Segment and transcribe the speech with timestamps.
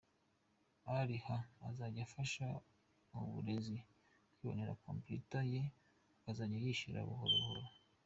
[0.85, 2.45] Al Halaal ikazajya ifasha
[3.19, 3.77] umurezi
[4.35, 5.61] kwibonera computer ye
[6.19, 7.69] akazajya yishyura buhoro buhoro.